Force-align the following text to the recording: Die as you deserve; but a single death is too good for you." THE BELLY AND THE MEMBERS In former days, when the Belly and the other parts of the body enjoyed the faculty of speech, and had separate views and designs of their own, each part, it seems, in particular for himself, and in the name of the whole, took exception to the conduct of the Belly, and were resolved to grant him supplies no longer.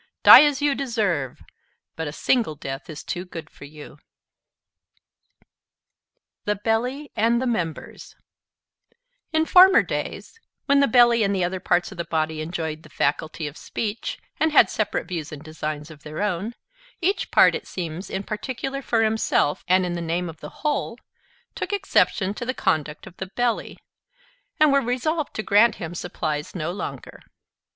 Die 0.23 0.41
as 0.45 0.63
you 0.63 0.73
deserve; 0.73 1.43
but 1.95 2.07
a 2.07 2.11
single 2.11 2.55
death 2.55 2.89
is 2.89 3.03
too 3.03 3.23
good 3.23 3.51
for 3.51 3.65
you." 3.65 3.99
THE 6.45 6.55
BELLY 6.55 7.11
AND 7.15 7.39
THE 7.39 7.45
MEMBERS 7.45 8.15
In 9.31 9.45
former 9.45 9.83
days, 9.83 10.39
when 10.65 10.79
the 10.79 10.87
Belly 10.87 11.21
and 11.21 11.35
the 11.35 11.43
other 11.43 11.59
parts 11.59 11.91
of 11.91 11.99
the 11.99 12.03
body 12.03 12.41
enjoyed 12.41 12.81
the 12.81 12.89
faculty 12.89 13.45
of 13.45 13.55
speech, 13.55 14.17
and 14.39 14.51
had 14.51 14.71
separate 14.71 15.07
views 15.07 15.31
and 15.31 15.43
designs 15.43 15.91
of 15.91 16.01
their 16.01 16.19
own, 16.23 16.55
each 16.99 17.29
part, 17.29 17.53
it 17.53 17.67
seems, 17.67 18.09
in 18.09 18.23
particular 18.23 18.81
for 18.81 19.03
himself, 19.03 19.63
and 19.67 19.85
in 19.85 19.93
the 19.93 20.01
name 20.01 20.29
of 20.29 20.39
the 20.39 20.49
whole, 20.65 20.97
took 21.53 21.71
exception 21.71 22.33
to 22.33 22.43
the 22.43 22.55
conduct 22.55 23.05
of 23.05 23.17
the 23.17 23.27
Belly, 23.27 23.77
and 24.59 24.73
were 24.73 24.81
resolved 24.81 25.35
to 25.35 25.43
grant 25.43 25.75
him 25.75 25.93
supplies 25.93 26.55
no 26.55 26.71
longer. 26.71 27.21